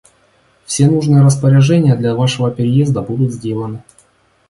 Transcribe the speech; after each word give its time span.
Все 0.65 0.87
нужные 0.89 1.21
распоряжения 1.23 1.95
для 1.95 2.15
вашего 2.15 2.49
переезда 2.49 3.03
будут 3.03 3.31
сделаны. 3.31 3.83